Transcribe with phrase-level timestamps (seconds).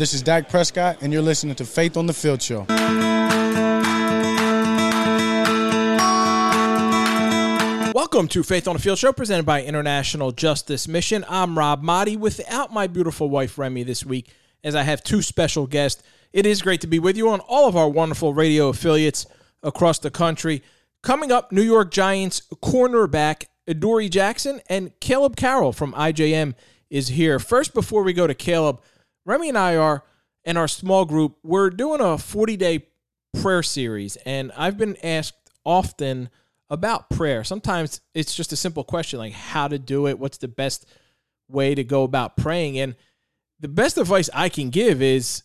[0.00, 2.64] This is Dak Prescott, and you're listening to Faith on the Field Show.
[7.92, 11.22] Welcome to Faith on the Field Show, presented by International Justice Mission.
[11.28, 14.30] I'm Rob Maaddi, without my beautiful wife Remy this week,
[14.64, 16.02] as I have two special guests.
[16.32, 19.26] It is great to be with you on all of our wonderful radio affiliates
[19.62, 20.62] across the country.
[21.02, 26.54] Coming up, New York Giants cornerback Adoree Jackson and Caleb Carroll from IJM
[26.88, 27.38] is here.
[27.38, 28.80] First, before we go to Caleb,
[29.24, 30.04] Remy and I are
[30.44, 31.38] in our small group.
[31.42, 32.86] We're doing a 40 day
[33.40, 36.30] prayer series, and I've been asked often
[36.68, 37.44] about prayer.
[37.44, 40.86] Sometimes it's just a simple question like how to do it, what's the best
[41.48, 42.78] way to go about praying.
[42.78, 42.94] And
[43.58, 45.42] the best advice I can give is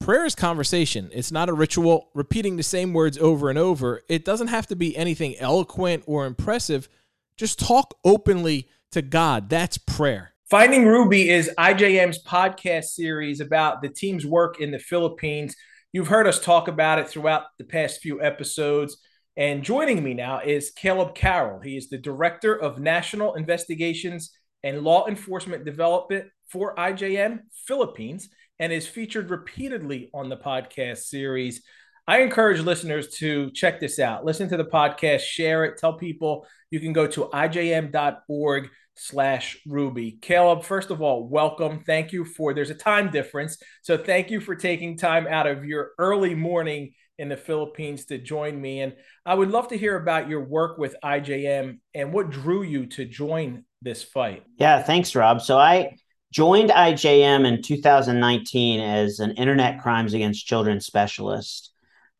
[0.00, 1.10] prayer is conversation.
[1.12, 4.02] It's not a ritual, repeating the same words over and over.
[4.08, 6.88] It doesn't have to be anything eloquent or impressive.
[7.36, 9.48] Just talk openly to God.
[9.48, 10.31] That's prayer.
[10.52, 15.56] Finding Ruby is IJM's podcast series about the team's work in the Philippines.
[15.94, 18.98] You've heard us talk about it throughout the past few episodes.
[19.34, 21.60] And joining me now is Caleb Carroll.
[21.60, 24.30] He is the Director of National Investigations
[24.62, 28.28] and Law Enforcement Development for IJM Philippines
[28.58, 31.62] and is featured repeatedly on the podcast series.
[32.06, 34.26] I encourage listeners to check this out.
[34.26, 36.46] Listen to the podcast, share it, tell people.
[36.70, 42.52] You can go to ijm.org slash ruby caleb first of all welcome thank you for
[42.52, 46.92] there's a time difference so thank you for taking time out of your early morning
[47.18, 48.80] in the Philippines to join me.
[48.80, 52.86] And I would love to hear about your work with IJM and what drew you
[52.86, 54.44] to join this fight.
[54.56, 55.40] Yeah, thanks, Rob.
[55.40, 55.96] So I
[56.32, 61.72] joined IJM in 2019 as an Internet Crimes Against Children specialist.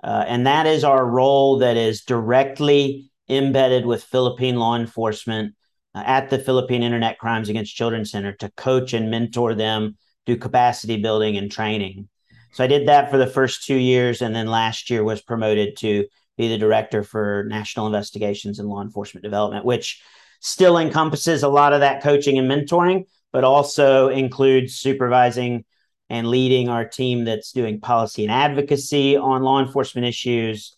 [0.04, 5.54] Uh, and that is our role that is directly embedded with Philippine law enforcement
[5.94, 10.96] at the Philippine Internet Crimes Against Children Center to coach and mentor them, do capacity
[10.96, 12.08] building and training.
[12.52, 15.76] So I did that for the first two years, and then last year was promoted
[15.78, 20.02] to be the director for national investigations and law enforcement development, which
[20.40, 25.64] still encompasses a lot of that coaching and mentoring, but also includes supervising
[26.10, 30.76] and leading our team that's doing policy and advocacy on law enforcement issues.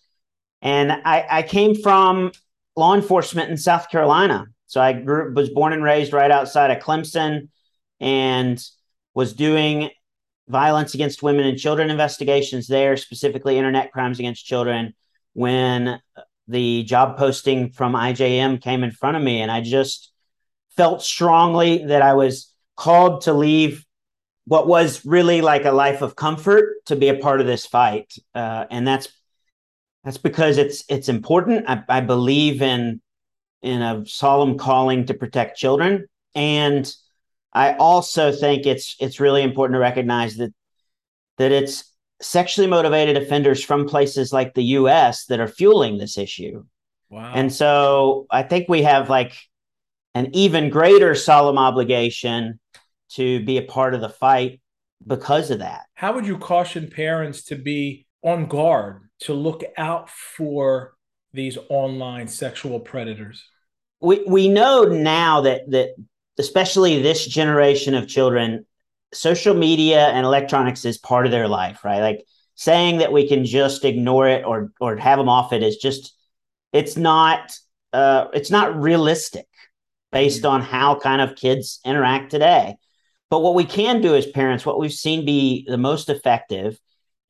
[0.63, 2.31] And I, I came from
[2.77, 4.47] law enforcement in South Carolina.
[4.67, 7.49] So I grew, was born and raised right outside of Clemson
[8.01, 8.63] and
[9.15, 9.91] was doing
[10.49, 14.95] violence against women and children investigations there, specifically internet crimes against children,
[15.33, 16.01] when
[16.49, 19.41] the job posting from IJM came in front of me.
[19.41, 20.13] And I just
[20.77, 23.85] felt strongly that I was called to leave
[24.47, 28.15] what was really like a life of comfort to be a part of this fight.
[28.35, 29.09] Uh, and that's
[30.05, 31.65] that's because it's it's important.
[31.67, 33.01] I, I believe in
[33.65, 36.95] in a solemn calling to protect children and
[37.55, 40.53] I also think it's it's really important to recognize that
[41.39, 46.65] that it's sexually motivated offenders from places like the US that are fueling this issue.
[47.11, 47.33] Wow.
[47.35, 49.35] And so I think we have like
[50.15, 52.59] an even greater solemn obligation
[53.11, 54.61] to be a part of the fight
[55.07, 55.83] because of that.
[55.95, 60.95] How would you caution parents to be on guard to look out for
[61.33, 63.45] these online sexual predators?
[64.05, 65.95] We we know now that that
[66.39, 68.67] especially this generation of children,
[69.13, 72.01] social media and electronics is part of their life, right?
[72.01, 75.77] Like saying that we can just ignore it or or have them off it is
[75.77, 76.15] just
[76.73, 77.57] it's not
[77.93, 79.47] uh, it's not realistic
[80.13, 80.55] based mm-hmm.
[80.55, 82.77] on how kind of kids interact today.
[83.31, 86.79] But what we can do as parents, what we've seen be the most effective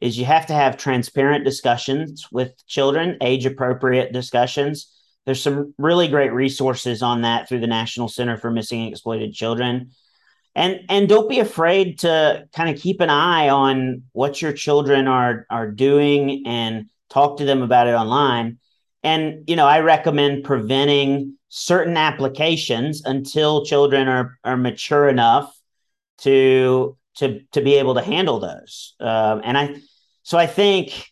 [0.01, 4.91] is you have to have transparent discussions with children, age appropriate discussions
[5.27, 9.33] there's some really great resources on that through the National Center for Missing and Exploited
[9.33, 9.91] Children.
[10.55, 15.09] And and don't be afraid to kind of keep an eye on what your children
[15.09, 18.59] are are doing and talk to them about it online.
[19.03, 25.57] And you know, I recommend preventing certain applications until children are are mature enough
[26.19, 28.95] to to to be able to handle those.
[29.01, 29.77] Um, and I
[30.23, 31.11] so I think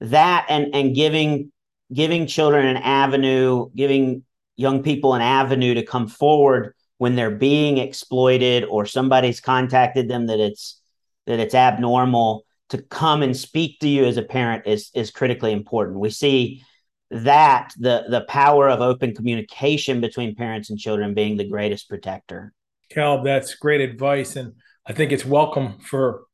[0.00, 1.51] that and and giving
[1.92, 4.24] giving children an avenue, giving
[4.56, 10.26] young people an avenue to come forward when they're being exploited or somebody's contacted them
[10.26, 10.80] that it's
[11.26, 15.52] that it's abnormal to come and speak to you as a parent is is critically
[15.52, 15.98] important.
[15.98, 16.62] We see
[17.10, 22.52] that the the power of open communication between parents and children being the greatest protector.
[22.90, 24.54] Cal, that's great advice, and
[24.86, 26.24] I think it's welcome for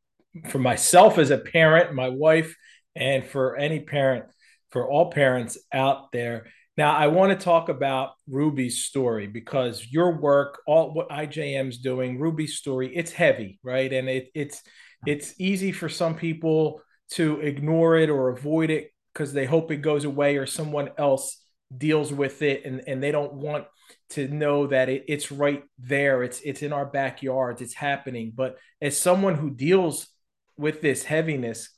[0.49, 2.55] for myself as a parent, my wife,
[2.95, 4.27] and for any parent
[4.71, 6.47] for all parents out there.
[6.77, 12.21] Now, I want to talk about Ruby's story because your work, all what IJM's doing,
[12.21, 13.93] Ruby's story, it's heavy, right?
[13.93, 14.63] And it, it's
[15.07, 16.81] it's easy for some people
[17.11, 21.43] to ignore it or avoid it because they hope it goes away or someone else
[21.77, 23.67] deals with it and, and they don't want
[24.11, 28.57] to know that it, it's right there it's it's in our backyards it's happening but
[28.81, 30.09] as someone who deals
[30.57, 31.71] with this heaviness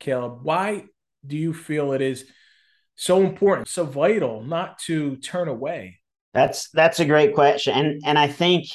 [0.00, 0.84] caleb why
[1.26, 2.26] do you feel it is
[2.94, 5.98] so important so vital not to turn away
[6.32, 8.66] that's that's a great question and and i think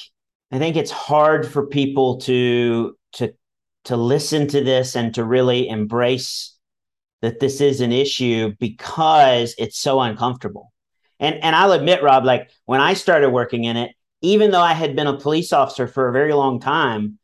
[0.50, 3.32] i think it's hard for people to to
[3.84, 6.56] to listen to this and to really embrace
[7.22, 10.72] that this is an issue because it's so uncomfortable.
[11.18, 14.74] And and I'll admit, Rob, like when I started working in it, even though I
[14.74, 17.18] had been a police officer for a very long time,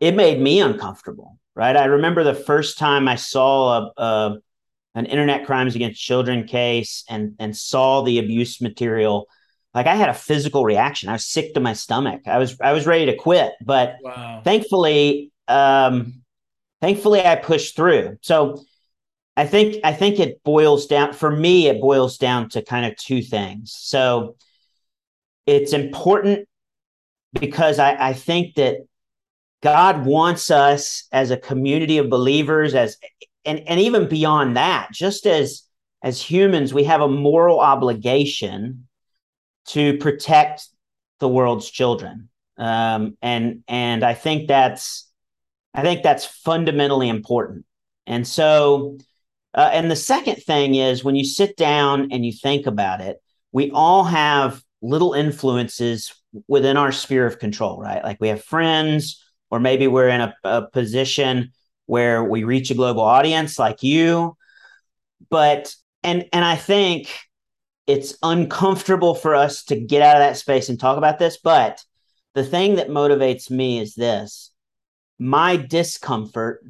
[0.00, 1.38] it made me uncomfortable.
[1.58, 1.76] Right.
[1.76, 4.38] I remember the first time I saw a, a
[4.94, 9.26] an internet crimes against children case and and saw the abuse material
[9.74, 11.08] like I had a physical reaction.
[11.08, 12.22] I was sick to my stomach.
[12.28, 14.40] I was I was ready to quit, but wow.
[14.44, 16.22] thankfully um,
[16.80, 18.18] thankfully I pushed through.
[18.22, 18.62] So
[19.36, 21.66] I think I think it boils down for me.
[21.66, 23.72] It boils down to kind of two things.
[23.76, 24.36] So
[25.44, 26.48] it's important
[27.32, 28.76] because I, I think that
[29.62, 32.96] God wants us as a community of believers, as
[33.44, 35.62] and and even beyond that, just as
[36.02, 38.86] as humans, we have a moral obligation
[39.66, 40.68] to protect
[41.18, 42.28] the world's children.
[42.56, 45.08] Um, and and I think that's
[45.74, 47.64] I think that's fundamentally important.
[48.06, 48.98] And so,
[49.54, 53.22] uh, and the second thing is when you sit down and you think about it,
[53.52, 56.14] we all have little influences
[56.46, 58.02] within our sphere of control, right?
[58.02, 61.52] Like we have friends, or maybe we're in a, a position
[61.86, 64.36] where we reach a global audience like you.
[65.30, 67.10] But, and, and I think
[67.86, 71.38] it's uncomfortable for us to get out of that space and talk about this.
[71.38, 71.82] But
[72.34, 74.52] the thing that motivates me is this
[75.18, 76.64] my discomfort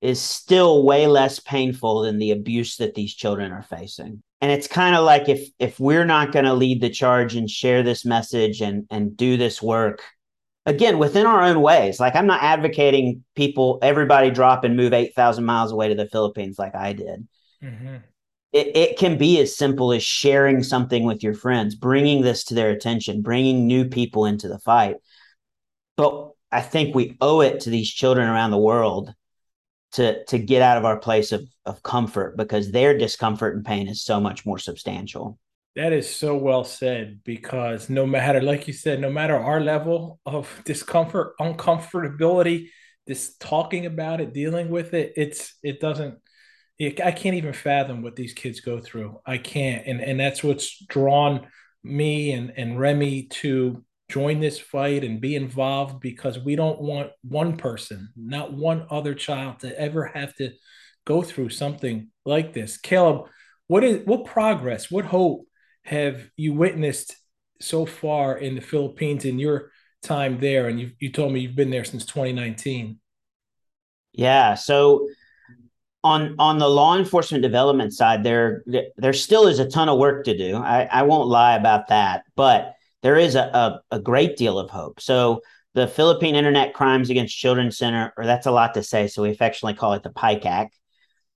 [0.00, 4.22] is still way less painful than the abuse that these children are facing.
[4.40, 7.48] And it's kind of like if if we're not going to lead the charge and
[7.48, 10.02] share this message and and do this work
[10.66, 11.98] again within our own ways.
[12.00, 16.58] Like I'm not advocating people everybody drop and move 8,000 miles away to the Philippines
[16.58, 17.26] like I did.
[17.62, 17.96] Mm-hmm.
[18.52, 22.54] It, it can be as simple as sharing something with your friends, bringing this to
[22.54, 24.96] their attention, bringing new people into the fight.
[25.96, 29.14] But I think we owe it to these children around the world
[29.92, 33.88] to to get out of our place of of comfort because their discomfort and pain
[33.88, 35.38] is so much more substantial.
[35.74, 40.20] That is so well said because no matter, like you said, no matter our level
[40.26, 42.68] of discomfort, uncomfortability,
[43.06, 46.18] this talking about it, dealing with it, it's it doesn't.
[46.78, 49.20] It, I can't even fathom what these kids go through.
[49.26, 51.46] I can't, and and that's what's drawn
[51.82, 57.10] me and and Remy to join this fight and be involved because we don't want
[57.22, 60.50] one person, not one other child, to ever have to
[61.06, 62.76] go through something like this.
[62.76, 63.26] Caleb,
[63.68, 65.46] what is what progress, what hope
[65.84, 67.16] have you witnessed
[67.60, 69.70] so far in the Philippines in your
[70.02, 70.68] time there?
[70.68, 72.98] And you you told me you've been there since 2019.
[74.12, 75.08] Yeah, so
[76.04, 78.64] on on the law enforcement development side, there
[78.96, 80.56] there still is a ton of work to do.
[80.56, 83.42] I, I won't lie about that, but there is a,
[83.90, 85.00] a, a great deal of hope.
[85.00, 85.40] So
[85.74, 89.30] the Philippine Internet Crimes Against Children Center, or that's a lot to say, so we
[89.30, 90.68] affectionately call it the PICAC,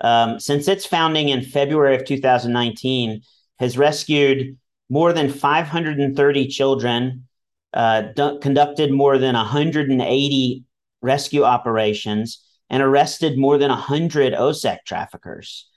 [0.01, 3.23] um, since its founding in February of 2019,
[3.59, 4.59] has rescued
[4.89, 7.27] more than 530 children,
[7.73, 10.65] uh, d- conducted more than 180
[11.03, 15.69] rescue operations, and arrested more than 100 OSEC traffickers.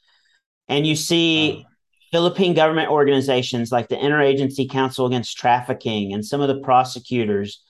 [0.67, 1.65] And you see
[2.11, 7.63] Philippine government organizations like the Interagency Council Against Trafficking and some of the prosecutors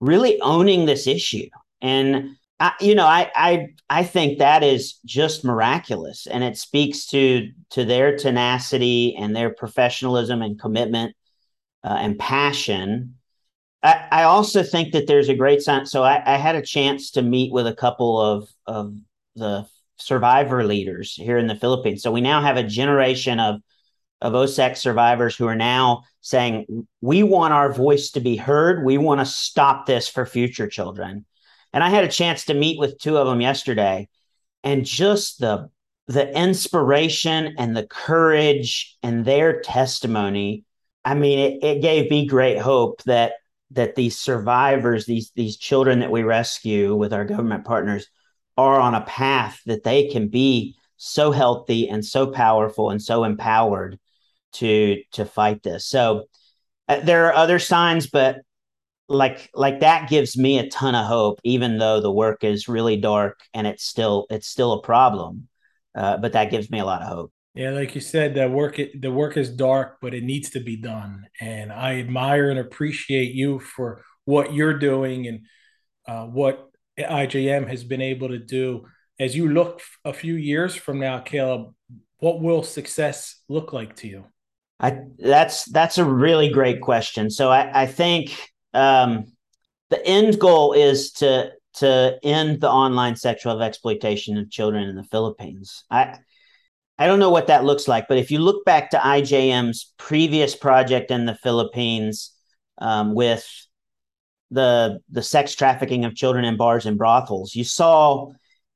[0.00, 1.48] really owning this issue.
[1.80, 7.06] And I, you know, I, I I think that is just miraculous, and it speaks
[7.06, 11.16] to to their tenacity and their professionalism and commitment
[11.82, 13.16] uh, and passion.
[13.82, 15.86] I, I also think that there's a great sign.
[15.86, 18.94] So I, I had a chance to meet with a couple of of
[19.34, 19.66] the
[19.96, 22.00] survivor leaders here in the Philippines.
[22.00, 23.60] So we now have a generation of
[24.20, 28.84] of OSEC survivors who are now saying, we want our voice to be heard.
[28.84, 31.24] We want to stop this for future children.
[31.72, 34.08] And I had a chance to meet with two of them yesterday
[34.62, 35.70] and just the
[36.08, 40.64] the inspiration and the courage and their testimony
[41.04, 43.34] i mean it, it gave me great hope that
[43.70, 48.08] that these survivors these these children that we rescue with our government partners
[48.56, 53.24] are on a path that they can be so healthy and so powerful and so
[53.24, 53.98] empowered
[54.52, 55.86] to to fight this.
[55.86, 56.26] So
[56.88, 58.42] uh, there are other signs, but
[59.12, 62.96] like like that gives me a ton of hope even though the work is really
[62.96, 65.48] dark and it's still it's still a problem.
[65.94, 67.32] Uh, but that gives me a lot of hope.
[67.54, 70.76] Yeah like you said the work the work is dark but it needs to be
[70.76, 71.26] done.
[71.40, 75.46] And i admire and appreciate you for what you're doing and
[76.08, 78.86] uh, what ijm has been able to do.
[79.20, 81.74] As you look a few years from now caleb
[82.18, 84.24] what will success look like to you?
[84.78, 87.30] I, that's that's a really great question.
[87.30, 89.32] So I, I think um,
[89.90, 95.04] the end goal is to to end the online sexual exploitation of children in the
[95.04, 95.84] Philippines.
[95.90, 96.18] I
[96.98, 100.54] I don't know what that looks like, but if you look back to IJM's previous
[100.54, 102.32] project in the Philippines
[102.78, 103.46] um, with
[104.50, 108.30] the the sex trafficking of children in bars and brothels, you saw,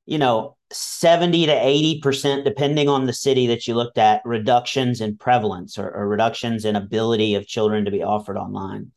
[0.05, 5.17] you know, 70 to 80%, depending on the city that you looked at, reductions in
[5.17, 8.91] prevalence or, or reductions in ability of children to be offered online.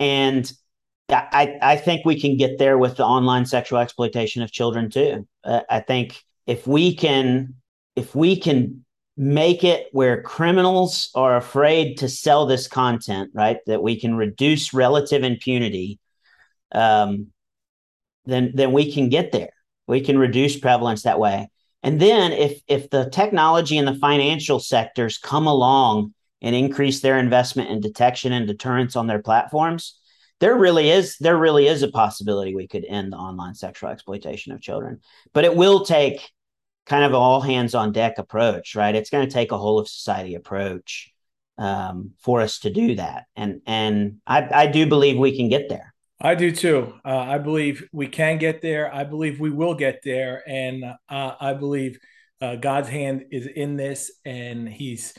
[0.00, 0.50] And
[1.10, 5.28] I, I think we can get there with the online sexual exploitation of children too.
[5.44, 7.54] Uh, I think if we can,
[7.94, 8.84] if we can
[9.16, 13.58] make it where criminals are afraid to sell this content, right?
[13.66, 16.00] That we can reduce relative impunity,
[16.72, 17.28] um,
[18.24, 19.50] then then we can get there.
[19.86, 21.48] We can reduce prevalence that way.
[21.82, 27.18] And then if if the technology and the financial sectors come along and increase their
[27.18, 29.98] investment in detection and deterrence on their platforms,
[30.40, 34.52] there really is there really is a possibility we could end the online sexual exploitation
[34.52, 35.00] of children.
[35.32, 36.30] But it will take
[36.84, 38.94] kind of an all hands on deck approach, right?
[38.94, 41.10] It's going to take a whole of society approach
[41.56, 45.70] um, for us to do that, and and I, I do believe we can get
[45.70, 45.94] there.
[46.20, 46.92] I do too.
[47.06, 48.92] Uh, I believe we can get there.
[48.92, 51.98] I believe we will get there, and uh, I believe
[52.42, 55.14] uh, God's hand is in this, and He's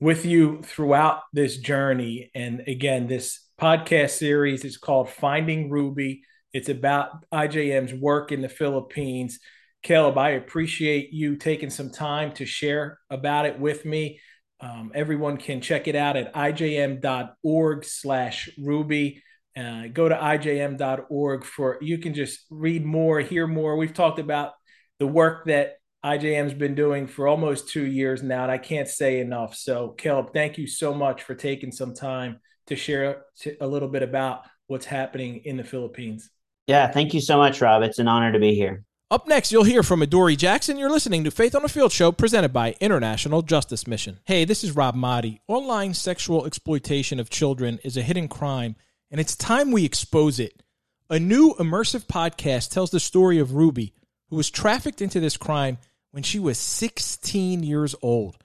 [0.00, 2.30] with you throughout this journey.
[2.34, 6.22] And again, this podcast series is called Finding Ruby.
[6.52, 9.38] It's about IJM's work in the Philippines.
[9.82, 14.20] Caleb, I appreciate you taking some time to share about it with me.
[14.60, 19.22] Um, everyone can check it out at ijm.org slash ruby
[19.56, 23.76] uh, go to ijm.org for you can just read more, hear more.
[23.76, 24.52] We've talked about
[24.98, 25.76] the work that
[26.06, 29.56] IJM's been doing for almost two years now, and I can't say enough.
[29.56, 33.24] So, Caleb, thank you so much for taking some time to share
[33.60, 36.30] a little bit about what's happening in the Philippines.
[36.68, 37.82] Yeah, thank you so much, Rob.
[37.82, 38.84] It's an honor to be here.
[39.10, 40.78] Up next, you'll hear from Adoree Jackson.
[40.78, 44.20] You're listening to Faith on the Field show presented by International Justice Mission.
[44.24, 45.40] Hey, this is Rob Maaddi.
[45.48, 48.76] Online sexual exploitation of children is a hidden crime
[49.10, 50.62] and it's time we expose it.
[51.08, 53.94] A new immersive podcast tells the story of Ruby,
[54.28, 55.78] who was trafficked into this crime
[56.16, 58.38] when she was 16 years old.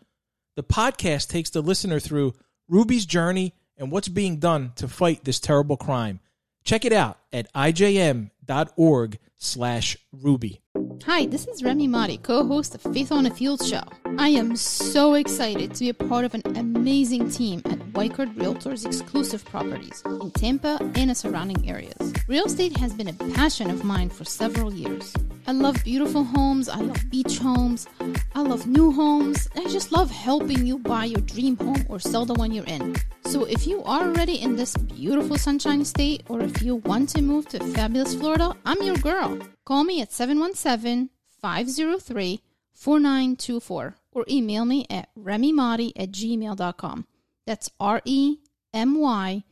[0.58, 2.34] The podcast takes the listener through
[2.68, 6.20] Ruby's journey and what's being done to fight this terrible crime.
[6.66, 10.60] Check it out at ijm.org slash ruby.
[11.06, 13.82] Hi, this is Remy Maaddi, co-host of Faith on a Field show.
[14.20, 18.86] I am so excited to be a part of an amazing team at Weichert Realtors
[18.86, 22.14] exclusive properties in Tampa and the surrounding areas.
[22.28, 25.12] Real estate has been a passion of mine for several years.
[25.48, 27.88] I love beautiful homes, I love beach homes,
[28.36, 32.26] I love new homes, I just love helping you buy your dream home or sell
[32.26, 32.96] the one you're in.
[33.26, 37.24] So if you are already in this beautiful sunshine state or if you want to
[37.24, 39.40] move to fabulous Florida, I'm your girl.
[39.72, 41.12] Call me at 717
[41.42, 42.42] 503
[42.74, 47.08] 4924 or email me at remymaaddi at gmail.com.
[47.48, 48.40] That's R E
[48.74, 49.46] M Y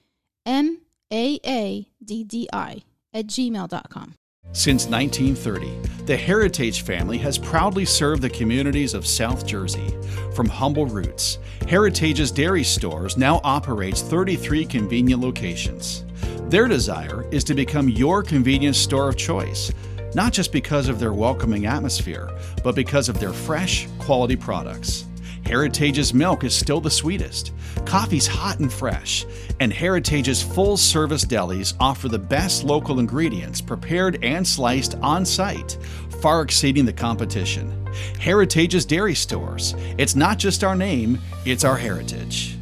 [0.46, 0.82] M
[1.14, 2.84] A A D D I
[3.14, 4.16] at gmail.com.
[4.52, 9.96] Since 1930, the Heritage family has proudly served the communities of South Jersey.
[10.36, 11.38] From humble roots,
[11.70, 16.04] Heritage's dairy stores now operates 33 convenient locations.
[16.50, 19.72] Their desire is to become your convenience store of choice
[20.16, 22.30] not just because of their welcoming atmosphere,
[22.64, 25.06] but because of their fresh, quality products.
[25.46, 27.54] Heritage's milk is still the sweetest,
[27.86, 29.26] coffee's hot and fresh,
[29.60, 35.78] and Heritage's full service delis offer the best local ingredients prepared and sliced on site,
[36.22, 37.88] far exceeding the competition.
[38.20, 39.74] Heritage's Dairy Stores.
[39.98, 42.56] It's not just our name, it's our heritage.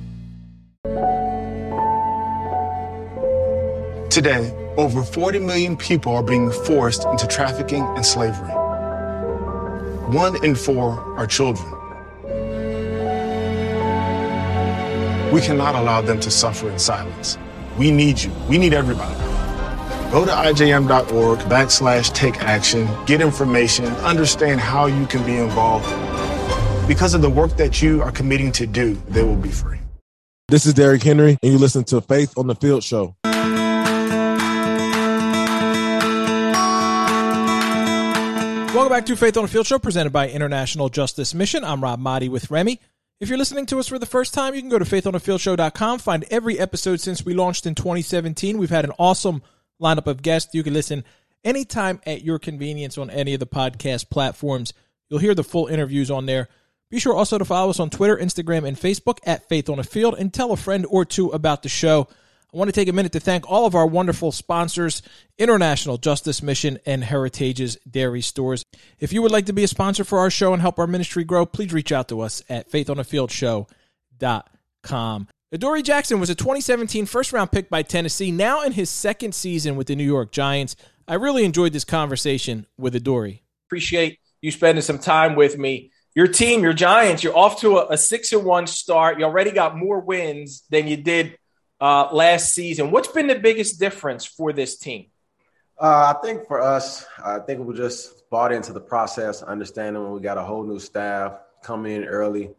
[4.10, 8.52] Today, over 40 million people are being forced into trafficking and slavery.
[10.14, 11.68] One in four are children.
[15.34, 17.38] We cannot allow them to suffer in silence.
[17.78, 18.32] We need you.
[18.48, 19.16] We need everybody.
[20.12, 25.88] Go to ijm.org backslash take action, get information, understand how you can be involved.
[26.88, 29.80] Because of the work that you are committing to do, they will be free.
[30.48, 33.17] This is Derrick Henry, and you listen to Faith on the Field Show.
[38.74, 41.64] Welcome back to Faith on the Field Show, presented by International Justice Mission.
[41.64, 42.80] I'm Rob Maaddi with Remy.
[43.20, 46.26] If you're listening to us for the first time, you can go to faithonthefieldShow.com, find
[46.30, 48.58] every episode since we launched in 2017.
[48.58, 49.42] We've had an awesome
[49.82, 50.54] lineup of guests.
[50.54, 51.04] You can listen
[51.44, 54.74] anytime at your convenience on any of the podcast platforms.
[55.10, 56.48] You'll hear the full interviews on there.
[56.92, 59.84] Be sure also to follow us on Twitter, Instagram, and Facebook at Faith on the
[59.84, 62.08] Field and tell a friend or two about the show.
[62.58, 65.04] I want to take a minute to thank all of our wonderful sponsors,
[65.38, 68.66] International Justice Mission and Heritage's Dairy Stores.
[69.00, 71.24] If you would like to be a sponsor for our show and help our ministry
[71.24, 75.28] grow, please reach out to us at faithonthefieldShow.com.
[75.52, 79.76] Adoree Jackson was a 2017 first round pick by Tennessee, now in his second season
[79.76, 80.76] with the New York Giants.
[81.08, 83.44] I really enjoyed this conversation with Adoree.
[83.68, 85.92] Appreciate you spending some time with me.
[86.16, 89.20] Your team, your Giants, you're off to a, a six and one start.
[89.20, 91.38] You already got more wins than you did
[91.80, 92.92] uh, last season.
[92.92, 95.08] What's been the biggest difference for this team?
[95.80, 100.12] Uh, I think for us, I think we just bought into the process, understanding when
[100.12, 102.50] we got a whole new staff coming in early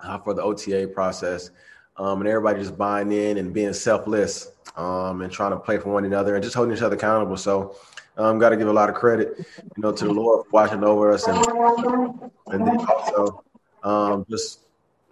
[0.00, 1.50] uh, for the OTA process,
[1.96, 5.92] um, and everybody just buying in and being selfless um, and trying to play for
[5.92, 7.36] one another and just holding each other accountable.
[7.36, 7.76] So,
[8.16, 10.50] i um, got to give a lot of credit, you know, to the Lord for
[10.50, 11.38] watching over us, and
[12.48, 13.44] and then also
[13.84, 14.60] um, just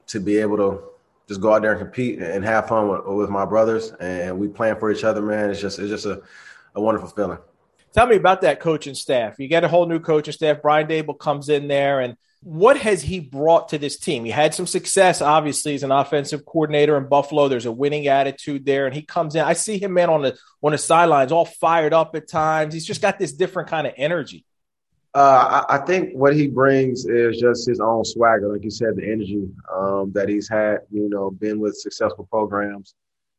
[0.09, 0.83] to be able to
[1.29, 4.49] just go out there and compete and have fun with, with my brothers, and we
[4.49, 5.51] playing for each other, man.
[5.51, 6.23] It's just it's just a,
[6.75, 7.39] a wonderful feeling.
[7.93, 9.39] Tell me about that coaching staff.
[9.39, 10.63] You get a whole new coaching staff.
[10.63, 14.25] Brian Daboll comes in there, and what has he brought to this team?
[14.25, 17.49] He had some success, obviously, as an offensive coordinator in Buffalo.
[17.49, 19.43] There's a winning attitude there, and he comes in.
[19.43, 22.75] I see him, man, on the on the sidelines, all fired up at times.
[22.75, 24.45] He's just got this different kind of energy.
[25.17, 28.97] Uh, I, I, think what he brings is just his own swagger, like you said,
[28.97, 30.81] the energy um, that he's had.
[30.91, 32.95] You know, been with successful programs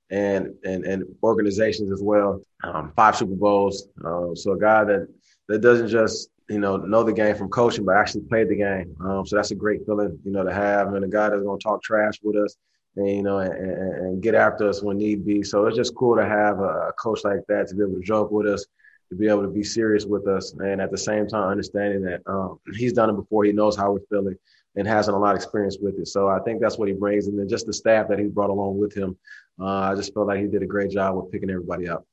[0.09, 2.41] and and and organizations as well.
[2.63, 3.89] Um, five Super Bowls.
[4.03, 5.07] Uh, so a guy that
[5.49, 8.95] that doesn't just you know know the game from coaching, but actually played the game.
[8.99, 11.59] Um, so that's a great feeling, you know, to have, and a guy that's going
[11.59, 12.55] to talk trash with us.
[12.95, 15.43] And, you know, and, and, get after us when need be.
[15.43, 18.31] So it's just cool to have a coach like that to be able to joke
[18.31, 18.65] with us,
[19.09, 22.21] to be able to be serious with us, and at the same time understanding that
[22.27, 24.35] um, he's done it before, he knows how we're feeling,
[24.75, 26.07] and hasn't a lot of experience with it.
[26.07, 28.49] So I think that's what he brings, and then just the staff that he brought
[28.49, 29.17] along with him.
[29.59, 32.05] Uh, I just felt like he did a great job with picking everybody up.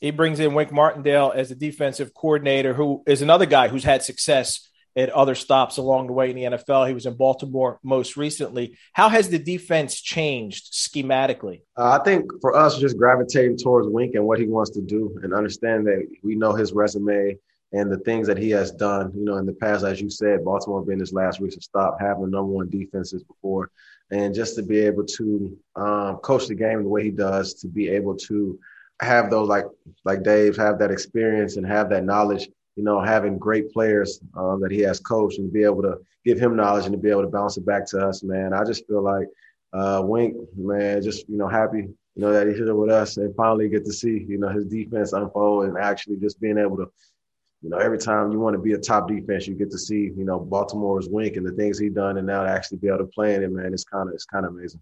[0.00, 4.02] He brings in Wink Martindale as the defensive coordinator, who is another guy who's had
[4.02, 6.88] success at other stops along the way in the NFL.
[6.88, 8.76] He was in Baltimore most recently.
[8.92, 11.62] How has the defense changed schematically?
[11.76, 15.18] Uh, I think for us, just gravitating towards Wink and what he wants to do,
[15.22, 17.36] and understand that we know his resume
[17.72, 19.12] and the things that he has done.
[19.14, 22.30] You know, in the past, as you said, Baltimore being his last recent stop, having
[22.30, 23.70] number one defenses before,
[24.10, 27.68] and just to be able to um, coach the game the way he does, to
[27.68, 28.58] be able to
[29.00, 29.64] have those like
[30.04, 34.60] like Dave have that experience and have that knowledge you know, having great players um,
[34.60, 37.22] that he has coached and be able to give him knowledge and to be able
[37.22, 38.52] to bounce it back to us, man.
[38.52, 39.26] I just feel like
[39.72, 43.34] uh, Wink, man, just you know, happy, you know, that he's here with us and
[43.34, 46.90] finally get to see, you know, his defense unfold and actually just being able to,
[47.62, 50.10] you know, every time you want to be a top defense, you get to see,
[50.16, 52.98] you know, Baltimore's Wink and the things he's done, and now to actually be able
[52.98, 54.80] to play in it, man, it's kind of it's kind of amazing.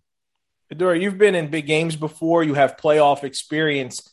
[0.71, 2.45] Adoree, you've been in big games before.
[2.45, 4.10] You have playoff experience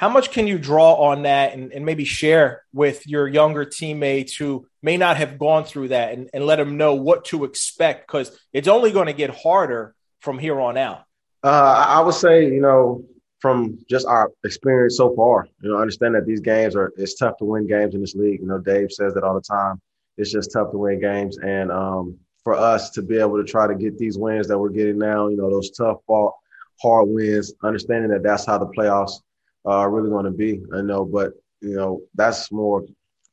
[0.00, 4.34] how much can you draw on that and, and, maybe share with your younger teammates
[4.34, 8.06] who may not have gone through that and, and let them know what to expect?
[8.06, 11.02] Because it's only going to get harder from here on out.
[11.44, 13.04] Uh, i would say you know
[13.40, 17.36] from just our experience so far you know understand that these games are it's tough
[17.38, 18.40] to win games in this league.
[18.40, 19.82] You know dave says that all the time.
[20.16, 21.36] It's just tough to win games.
[21.38, 24.70] And um, for us to be able to try to get these wins that we're
[24.70, 26.34] getting now you know those tough fought
[26.80, 29.20] hard wins understanding that that's how the playoffs
[29.68, 30.60] uh, really going to be.
[30.74, 32.84] I know, but you know that's more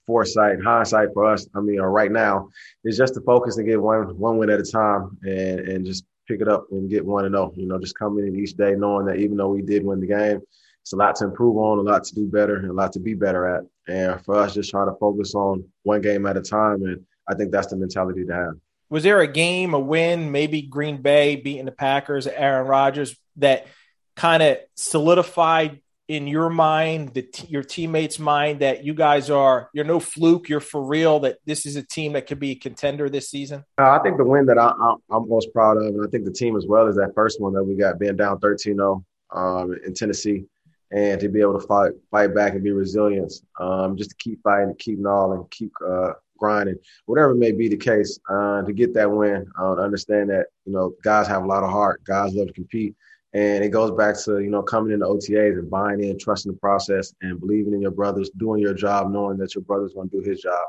[0.05, 1.47] foresight, hindsight for us.
[1.55, 2.49] I mean, uh, right now
[2.83, 6.05] is just to focus and get one one win at a time, and and just
[6.27, 7.53] pick it up and get one and zero.
[7.55, 10.07] You know, just coming in each day knowing that even though we did win the
[10.07, 10.41] game,
[10.81, 12.99] it's a lot to improve on, a lot to do better, and a lot to
[12.99, 13.63] be better at.
[13.87, 17.35] And for us, just trying to focus on one game at a time, and I
[17.35, 18.53] think that's the mentality to have.
[18.89, 23.67] Was there a game, a win, maybe Green Bay beating the Packers, Aaron Rodgers, that
[24.15, 29.69] kind of solidified in your mind, the t- your teammates' mind, that you guys are
[29.73, 31.19] you're no fluke, you're for real.
[31.19, 33.63] That this is a team that could be a contender this season.
[33.77, 34.71] Uh, I think the win that I,
[35.11, 37.53] am most proud of, and I think the team as well, is that first one
[37.53, 39.03] that we got being down 13-0
[39.35, 40.45] um, in Tennessee,
[40.91, 44.41] and to be able to fight fight back and be resilient, um, just to keep
[44.43, 49.11] fighting, keep gnawing, keep uh, grinding, whatever may be the case, uh, to get that
[49.11, 49.45] win.
[49.59, 52.95] Uh, understand that you know guys have a lot of heart, guys love to compete
[53.37, 56.57] and it goes back to, you know, coming into OTAs and buying in, trusting the
[56.57, 60.19] process and believing in your brothers, doing your job, knowing that your brother's going to
[60.19, 60.65] do his job.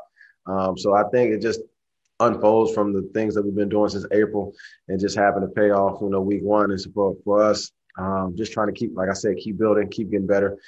[0.46, 1.60] Um, so I think it just
[2.20, 4.52] unfolds from the things that we've been doing since April
[4.86, 6.70] and just happened to pay off, you know, week one.
[6.70, 10.10] And so for, us, um, just trying to keep, like I said, keep building, keep
[10.10, 10.58] getting better,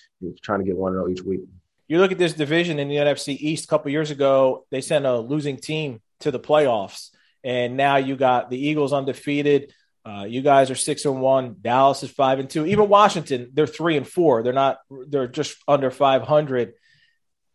[0.42, 1.40] trying to get one zero each week.
[1.86, 3.66] You look at this division in the NFC East.
[3.66, 7.10] A couple years ago, they sent a losing team to the playoffs,
[7.44, 9.74] and now you got the Eagles undefeated.
[10.11, 11.57] Uh, you guys are six and one.
[11.61, 12.66] Dallas is five and two.
[12.66, 14.42] Even Washington, they're three and four.
[14.42, 14.79] They're not.
[14.90, 16.73] They're just under five hundred.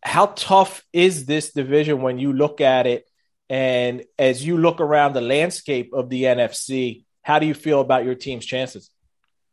[0.02, 3.04] How tough is this division when you look at it?
[3.50, 8.04] And as you look around the landscape of the NFC, how do you feel about
[8.04, 8.90] your team's chances?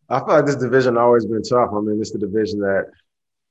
[0.10, 1.72] I feel like this division always been tough.
[1.76, 2.86] I mean, it's the division that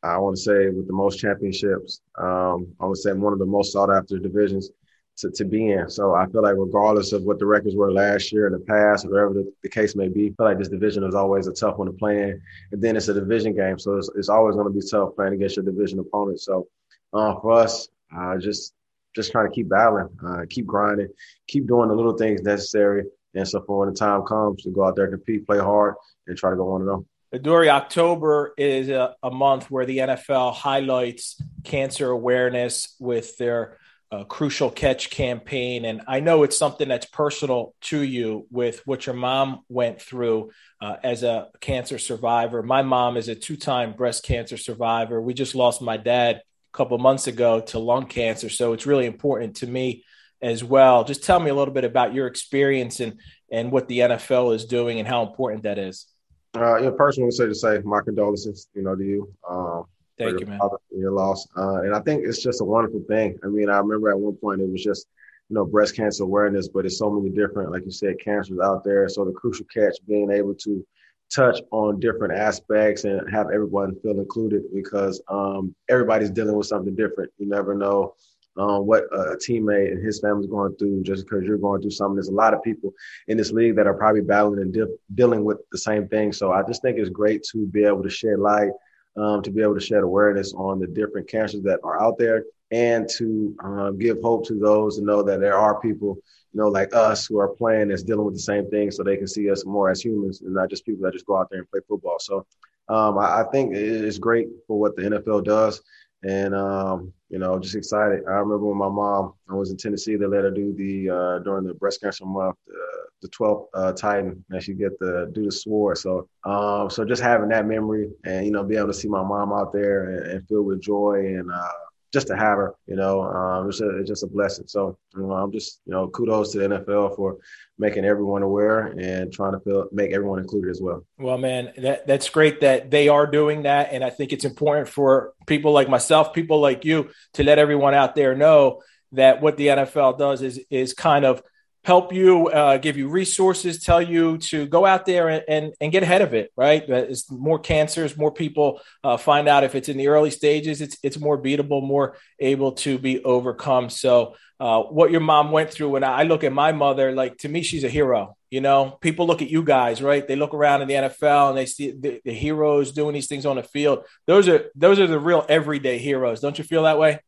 [0.03, 2.01] I want to say with the most championships.
[2.19, 4.71] Um, I would say one of the most sought after divisions
[5.18, 5.88] to, to be in.
[5.88, 9.09] So I feel like regardless of what the records were last year in the past,
[9.09, 11.79] whatever the, the case may be, I feel like this division is always a tough
[11.79, 12.42] one to play in.
[12.72, 15.35] And then it's a division game, so it's, it's always going to be tough playing
[15.35, 16.40] against your division opponent.
[16.40, 16.68] So
[17.12, 18.75] uh, for us, uh, just
[19.14, 21.09] just trying to keep battling, uh, keep grinding,
[21.46, 23.05] keep doing the little things necessary.
[23.35, 25.96] And so for when the time comes to go out there, compete, play hard,
[26.27, 27.07] and try to go one and zero.
[27.40, 33.79] Dory, October is a, a, month where the NFL highlights cancer awareness with their
[34.12, 35.87] uh, crucial catch campaign.
[35.87, 40.51] And I know it's something that's personal to you with what your mom went through
[40.83, 42.62] uh, as a cancer survivor.
[42.62, 45.20] My mom is a two time breast cancer survivor.
[45.20, 48.51] We just lost my dad a couple months ago to lung cancer.
[48.51, 50.05] So it's really important to me
[50.42, 51.05] as well.
[51.05, 53.18] Just tell me a little bit about your experience and,
[53.51, 56.07] and what the NFL is doing and how important that is.
[56.55, 59.33] Uh, yeah, personally, say to say my condolences, you know, to you.
[59.48, 59.85] Um,
[60.27, 60.61] Thank you, man.
[60.91, 63.39] Your loss, uh, and I think it's just a wonderful thing.
[63.45, 65.07] I mean, I remember at one point it was just,
[65.49, 68.85] you know, breast cancer awareness, but it's so many different, like you said, cancers out
[68.85, 69.09] there.
[69.09, 70.87] So the crucial catch, being able to
[71.35, 76.95] touch on different aspects and have everyone feel included because um, everybody's dealing with something
[76.95, 77.31] different.
[77.39, 78.15] You never know
[78.59, 82.17] um, what a teammate and his family's going through just because you're going through something.
[82.17, 82.93] There's a lot of people
[83.29, 86.33] in this league that are probably battling and de- dealing with the same thing.
[86.33, 88.71] So I just think it's great to be able to shed light,
[89.16, 92.44] um, to be able to shed awareness on the different cancers that are out there
[92.70, 96.16] and to um, give hope to those to know that there are people,
[96.53, 99.16] you know, like us who are playing that's dealing with the same thing so they
[99.16, 101.61] can see us more as humans and not just people that just go out there
[101.61, 102.18] and play football.
[102.18, 102.46] So
[102.88, 105.83] um, I, I think it's great for what the NFL does
[106.23, 108.21] and um, you know, just excited.
[108.29, 111.39] I remember when my mom, I was in Tennessee, they let her do the uh,
[111.41, 115.45] during the breast cancer month, uh, the 12th uh, Titan, and she get the do
[115.45, 115.99] the sword.
[115.99, 119.23] So, um, so just having that memory, and you know, be able to see my
[119.23, 121.69] mom out there and, and filled with joy and uh,
[122.12, 124.66] just to have her, you know, um, it's, a, it's just a blessing.
[124.66, 127.38] So you know, I'm just, you know, kudos to the NFL for
[127.79, 131.05] making everyone aware and trying to feel, make everyone included as well.
[131.18, 133.92] Well, man, that, that's great that they are doing that.
[133.92, 137.94] And I think it's important for people like myself, people like you to let everyone
[137.94, 141.42] out there know that what the NFL does is, is kind of
[141.85, 145.90] help you, uh, give you resources, tell you to go out there and, and, and
[145.90, 146.88] get ahead of it, right?
[146.88, 150.97] It's more cancers, more people uh, find out if it's in the early stages, it's,
[151.03, 153.90] it's more beatable, more able to be overcome.
[153.90, 157.49] So, uh, what your mom went through, when I look at my mother, like to
[157.49, 158.37] me, she's a hero.
[158.49, 160.29] You know, people look at you guys, right?
[160.29, 163.45] They look around in the NFL and they see the, the heroes doing these things
[163.45, 164.05] on the field.
[164.29, 166.38] Those are those are the real everyday heroes.
[166.38, 167.18] Don't you feel that way?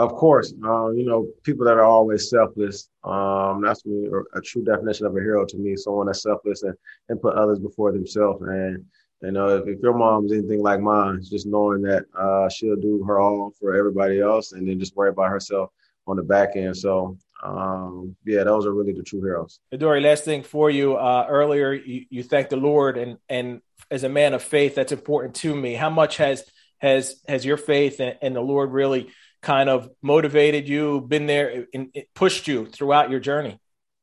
[0.00, 2.88] Of course, uh, you know, people that are always selfless.
[3.04, 5.76] Um, that's me, a true definition of a hero to me.
[5.76, 6.74] Someone that's selfless and,
[7.10, 8.40] and put others before themselves.
[8.40, 8.86] And
[9.20, 13.04] you know, if, if your mom's anything like mine, just knowing that uh, she'll do
[13.06, 15.68] her all for everybody else, and then just worry about herself
[16.06, 16.78] on the back end.
[16.78, 19.60] So um, yeah, those are really the true heroes.
[19.76, 20.96] Dory, last thing for you.
[20.96, 23.60] Uh, earlier, you, you thanked the Lord, and and
[23.90, 25.74] as a man of faith, that's important to me.
[25.74, 26.42] How much has
[26.78, 29.10] has has your faith and, and the Lord really
[29.42, 33.58] kind of motivated you, been there, and pushed you throughout your journey?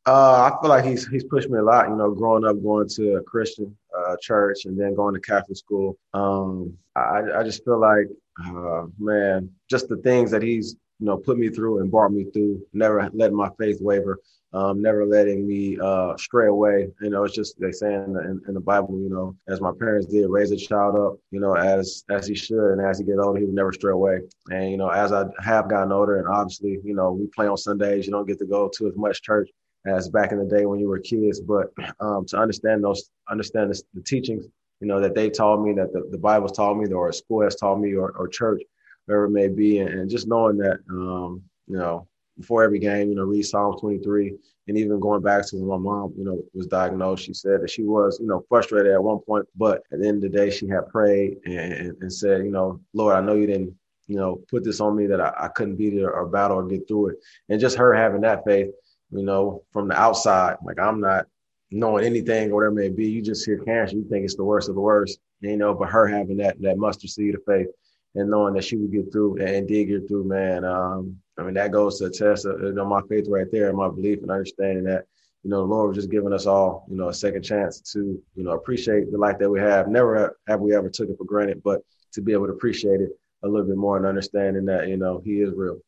[0.06, 1.90] Uh, I feel like he's he's pushed me a lot.
[1.90, 5.58] You know, growing up going to a Christian uh, church and then going to Catholic
[5.58, 5.98] school.
[6.14, 8.08] Um, I I just feel like,
[8.46, 12.26] uh, man, just the things that he's you know put me through and brought me
[12.26, 12.66] through.
[12.74, 14.20] Never letting my faith waver
[14.54, 16.88] um, never letting me uh, stray away.
[17.02, 19.60] You know, it's just they say in the, in, in, the Bible, you know, as
[19.60, 22.98] my parents did, raise a child up, you know, as as he should, and as
[22.98, 24.20] he get older, he would never stray away.
[24.50, 27.58] And you know, as I have gotten older, and obviously, you know, we play on
[27.58, 29.50] Sundays, you don't get to go to as much church
[29.86, 31.42] as back in the day when you were kids.
[31.42, 31.68] But
[32.00, 34.46] um, to understand those, understand the, the, teachings,
[34.80, 37.56] you know, that they taught me, that the, the Bible's taught me, or school has
[37.56, 38.62] taught me, or, or church,
[39.08, 43.10] wherever it may be, and, and just knowing that, um, you know, before every game,
[43.10, 44.36] you know, read Psalm 23.
[44.68, 47.72] And even going back to when my mom, you know, was diagnosed, she said that
[47.72, 50.52] she was, you know, frustrated at one point, but at the end of the day,
[50.52, 53.74] she had prayed and, and said, you know, Lord, I know you didn't
[54.08, 56.58] you know, put this on me that I, I couldn't beat it or, or battle
[56.58, 57.18] or get through it.
[57.50, 58.70] And just her having that faith,
[59.12, 61.26] you know, from the outside, like I'm not
[61.72, 63.10] knowing anything or whatever it may be.
[63.10, 65.74] You just hear cancer, you think it's the worst of the worst, you know.
[65.74, 67.68] But her having that that mustard seed of faith
[68.16, 70.66] and knowing that she would get through and did get through, man.
[70.66, 73.70] Um, I mean, that goes to a test of you know, my faith right there,
[73.70, 75.06] and my belief and understanding that
[75.44, 78.22] you know the Lord was just giving us all you know a second chance to
[78.36, 79.88] you know appreciate the life that we have.
[79.88, 81.82] Never have we ever took it for granted, but
[82.14, 83.10] to be able to appreciate it
[83.44, 85.80] a little bit more and understanding that you know He is real.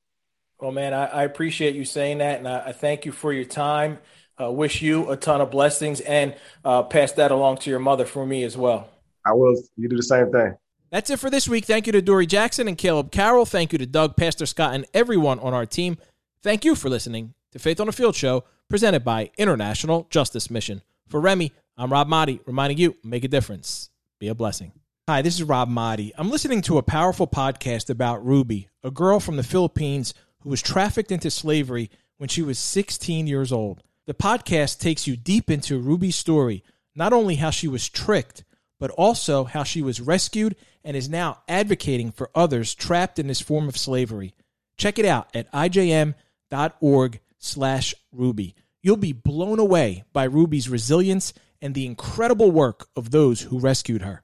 [0.59, 3.45] Well, man, I, I appreciate you saying that, and I, I thank you for your
[3.45, 3.99] time.
[4.39, 8.05] Uh, wish you a ton of blessings and uh, pass that along to your mother
[8.05, 8.89] for me as well.
[9.25, 9.61] I will.
[9.75, 10.53] You do the same thing.
[10.91, 11.65] That's it for this week.
[11.65, 13.45] Thank you to Dory Jackson and Caleb Carroll.
[13.45, 15.97] Thank you to Dak Prescott, and everyone on our team.
[16.41, 20.81] Thank you for listening to Faith on the Field show presented by International Justice Mission.
[21.07, 23.91] For Remy, I'm Rob Maaddi, reminding you make a difference.
[24.17, 24.71] Be a blessing.
[25.07, 26.11] Hi, this is Rob Maaddi.
[26.17, 30.61] I'm listening to a powerful podcast about Ruby, a girl from the Philippines who was
[30.61, 33.83] trafficked into slavery when she was 16 years old.
[34.07, 36.63] The podcast takes you deep into Ruby's story,
[36.95, 38.43] not only how she was tricked,
[38.79, 43.41] but also how she was rescued and is now advocating for others trapped in this
[43.41, 44.33] form of slavery.
[44.77, 48.55] Check it out at ijm.org slash Ruby.
[48.81, 54.01] You'll be blown away by Ruby's resilience and the incredible work of those who rescued
[54.01, 54.23] her.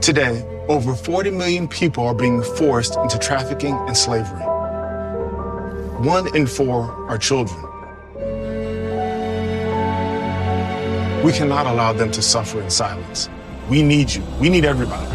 [0.00, 4.42] Today, over 40 million people are being forced into trafficking and slavery.
[6.06, 7.65] One in four are children.
[11.26, 13.28] We cannot allow them to suffer in silence.
[13.68, 14.22] We need you.
[14.40, 15.06] We need everybody.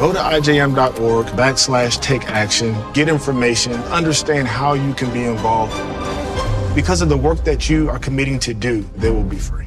[0.00, 5.76] Go to ijm.org backslash take action, get information, understand how you can be involved.
[6.74, 9.66] Because of the work that you are committing to do, they will be free.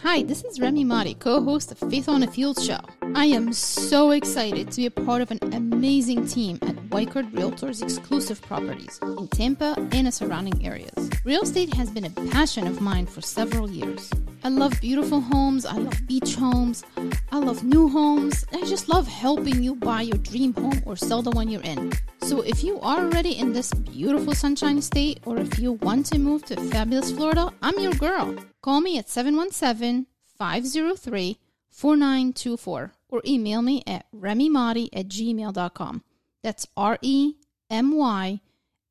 [0.00, 2.80] Hi, this is Remy Maaddi, co-host of Faith on the Field show.
[3.14, 7.82] I am so excited to be a part of an amazing team at Weichert Realtors
[7.82, 11.10] exclusive properties in Tampa and the surrounding areas.
[11.22, 14.10] Real estate has been a passion of mine for several years.
[14.44, 16.84] I love beautiful homes, I love beach homes,
[17.32, 18.44] I love new homes.
[18.52, 21.92] I just love helping you buy your dream home or sell the one you're in.
[22.20, 26.18] So if you are already in this beautiful sunshine state or if you want to
[26.18, 28.36] move to fabulous Florida, I'm your girl.
[28.60, 31.38] Call me at 717 503
[31.70, 36.02] 4924 or email me at remymaaddi at gmail.com.
[36.42, 37.34] That's R E
[37.70, 38.40] M Y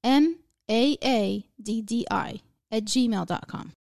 [0.04, 3.74] M A A D D I at gmail.com.